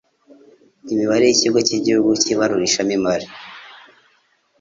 [0.93, 3.27] Imibare y'Ikigo cy'Igihugu cy'Ibarurishamibare,